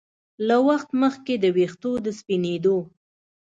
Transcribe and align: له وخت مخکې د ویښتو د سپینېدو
له 0.47 0.55
وخت 0.67 0.89
مخکې 1.03 1.33
د 1.39 1.45
ویښتو 1.55 1.91
د 2.05 2.07
سپینېدو 2.19 2.77